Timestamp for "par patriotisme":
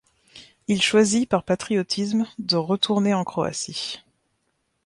1.29-2.25